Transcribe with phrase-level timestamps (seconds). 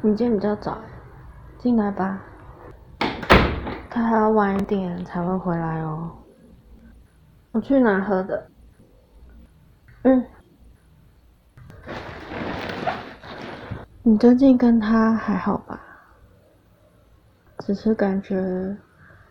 [0.00, 0.80] 你今天比较早，
[1.58, 2.22] 进来吧。
[3.90, 6.16] 他还要晚一点才会回来哦。
[7.50, 8.48] 我去拿喝的。
[10.02, 10.24] 嗯。
[14.04, 15.80] 你最近跟他还好吧？
[17.58, 18.78] 只是感觉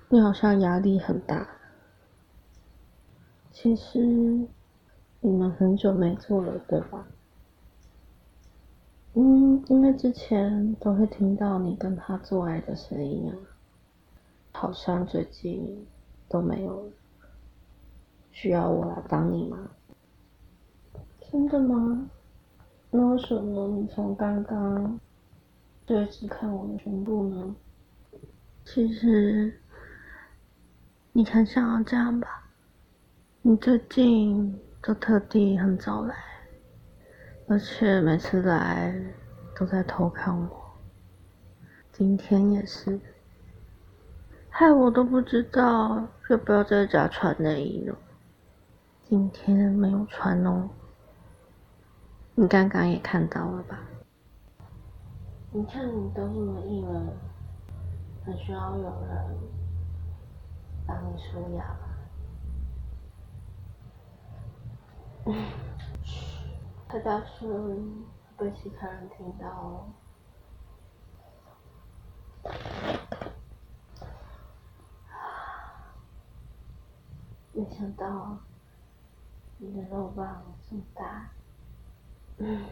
[0.09, 1.47] 你好像压力很大。
[3.51, 3.99] 其实
[5.21, 7.07] 你们很久没做了，对吧？
[9.19, 13.33] 嗯，因为之前都会听到你跟他做爱的声音啊，
[14.51, 15.87] 好像最近
[16.29, 16.91] 都没有了。
[18.31, 19.57] 需要我来帮你吗？
[21.19, 22.07] 真的吗？
[22.91, 24.99] 那为什么你从刚刚
[25.87, 27.55] 就一直看我的胸部呢？
[28.65, 29.59] 其实
[31.11, 32.47] 你很想要这样吧？
[33.41, 36.15] 你最近都特地很早来。
[37.49, 38.93] 而且每次来
[39.55, 40.49] 都在偷看我，
[41.93, 42.99] 今天也是，
[44.49, 47.97] 害我都不知道要不要在家穿内衣了。
[49.07, 50.69] 今天没有穿哦，
[52.35, 53.79] 你刚刚也看到了吧？
[55.53, 57.13] 你看你都这么硬了，
[58.25, 59.37] 很需要有人
[60.85, 61.63] 帮你舒压
[65.23, 65.33] 吧？
[66.89, 68.05] 他大声，
[68.37, 69.89] 被其他人听到。
[77.51, 78.37] 没想到
[79.57, 81.29] 你的肉棒这么大，
[82.37, 82.65] 嗯，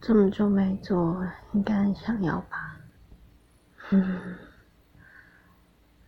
[0.00, 2.76] 这么久没做，应该想要吧？
[3.90, 4.36] 嗯，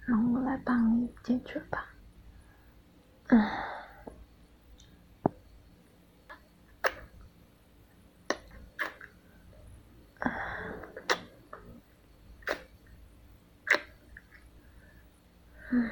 [0.04, 1.86] 让我来帮你解决吧。
[15.70, 15.88] 嗯。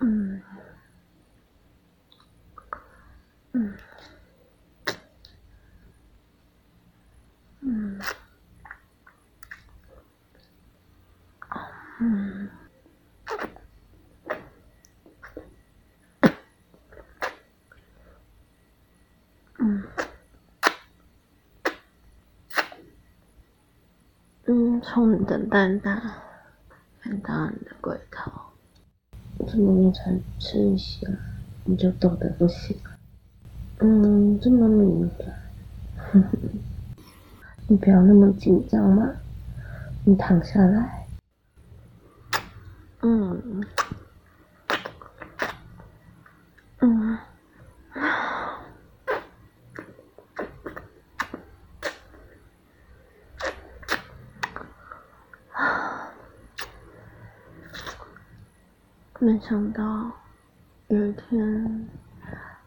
[0.00, 0.42] 嗯，
[12.00, 12.50] 嗯，
[24.48, 26.00] 嗯，从你的蛋蛋
[27.02, 28.30] 看到你的龟头，
[29.46, 31.08] 这么你才吃一下，
[31.64, 32.76] 你就抖得不行。
[33.78, 36.22] 嗯，这么敏感，
[37.66, 39.10] 你不要那么紧张嘛，
[40.04, 41.06] 你躺下来。
[43.02, 43.64] 嗯，
[46.78, 47.18] 嗯，
[59.26, 60.08] 没想到
[60.86, 61.88] 有一天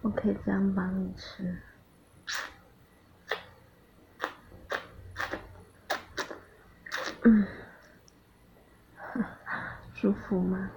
[0.01, 1.57] 我可以这样帮你吃，
[7.23, 7.47] 嗯。
[9.93, 10.69] 舒服吗？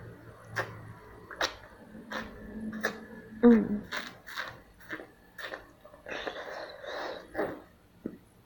[3.42, 3.80] 嗯，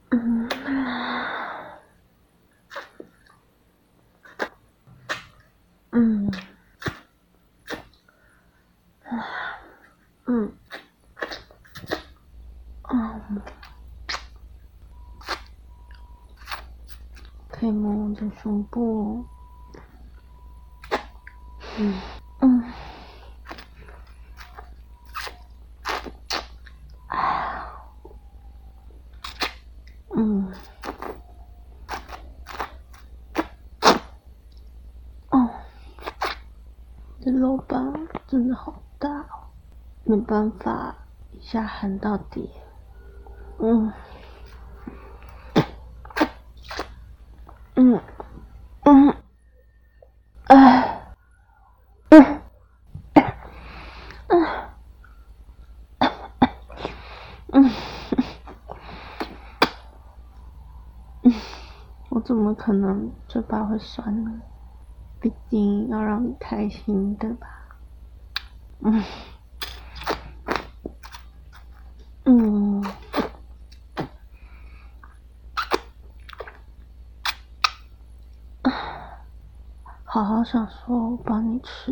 [0.09, 0.49] 嗯，
[5.91, 6.31] 嗯，
[10.25, 10.51] 嗯，
[12.89, 13.41] 嗯，
[17.49, 19.25] 可以摸我的胸部。
[21.79, 21.93] 嗯
[22.39, 22.63] 嗯，
[30.15, 30.51] 嗯，
[35.29, 35.49] 哦，
[37.21, 39.51] 这肉棒真的好大哦，
[40.03, 40.95] 没办法，
[41.31, 42.49] 一下含到底，
[43.59, 43.93] 嗯，
[47.77, 48.01] 嗯，
[48.85, 49.13] 嗯，
[50.47, 50.93] 哎。
[62.25, 64.41] 怎么可能嘴巴会酸呢？
[65.21, 67.47] 毕竟要让你开心，对吧？
[68.79, 69.01] 嗯，
[80.47, 81.91] 好好享受帮你吃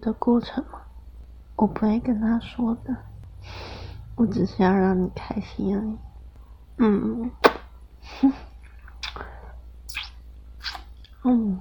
[0.00, 0.82] 的过程嘛，
[1.56, 2.94] 我不会跟他说的。
[4.14, 5.98] 我只是要让你开心而已。
[6.78, 7.30] 嗯，
[11.24, 11.60] 嗯。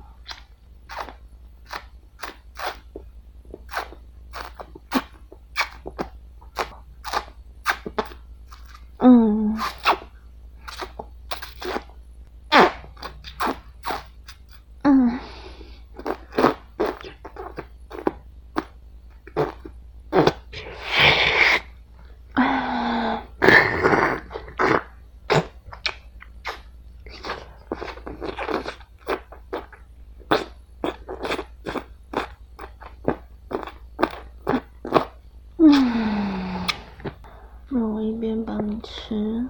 [38.83, 39.47] 吃，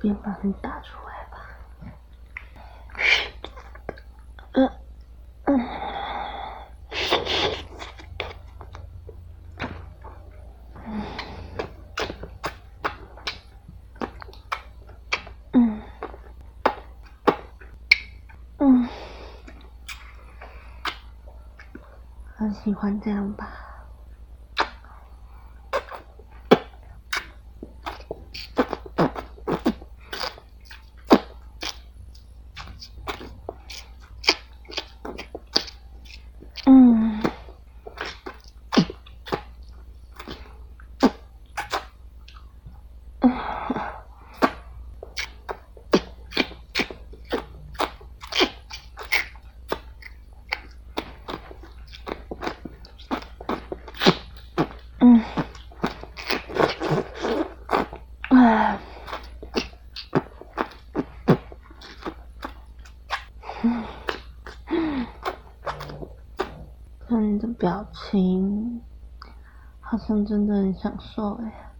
[0.00, 1.38] 别把你打出来吧。
[4.52, 4.70] 嗯
[5.44, 5.68] 嗯
[15.52, 15.82] 嗯
[18.58, 18.88] 嗯，
[22.34, 23.63] 很喜欢这样吧。
[67.06, 68.82] 看你的表情，
[69.80, 71.73] 好像真的很享受哎。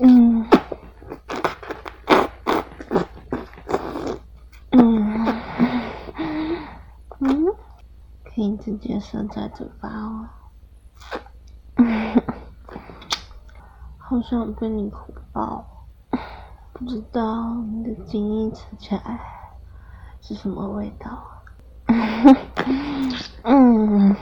[0.00, 0.46] 嗯，
[4.70, 5.26] 嗯，
[7.18, 7.46] 嗯，
[8.24, 10.28] 可以直接塞在嘴巴哦，
[13.98, 14.92] 好想被你拥
[15.32, 15.66] 抱，
[16.72, 19.20] 不知道你的精液吃起来
[20.20, 21.24] 是什么味道？
[23.42, 24.14] 嗯。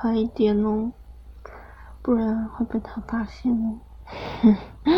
[0.00, 0.92] 快一点哦，
[2.00, 3.80] 不然会被他发现哦。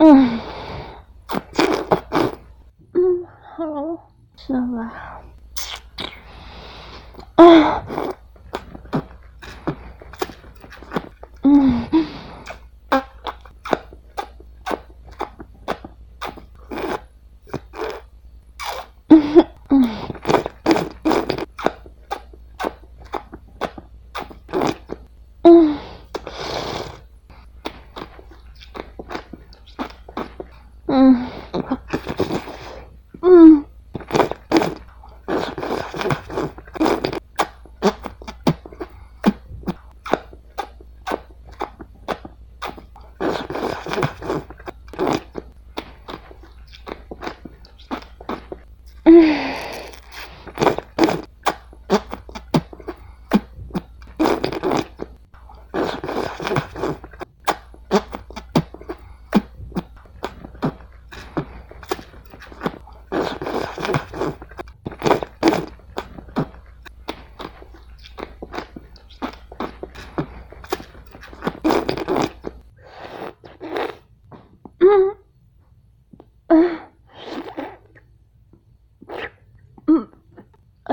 [0.00, 0.39] Mm.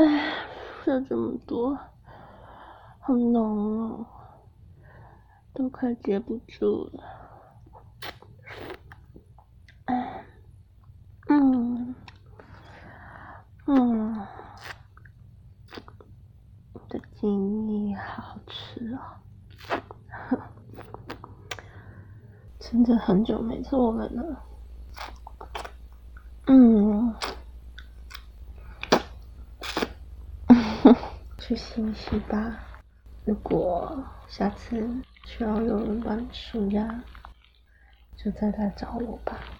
[0.02, 1.78] 了这么多，
[3.00, 4.06] 好浓哦，
[5.54, 7.04] 都快接不住了。
[9.86, 10.26] 哎，
[11.30, 11.96] 嗯，
[13.66, 14.28] 嗯，
[16.90, 19.00] 这金蜜好吃哦，
[22.60, 24.24] 真的很久没做了呢。
[26.46, 27.16] 嗯。
[31.48, 32.60] 去休息吧。
[33.24, 34.86] 如果下次
[35.24, 37.02] 需要有人帮你舒压，
[38.18, 39.57] 就再来找我吧。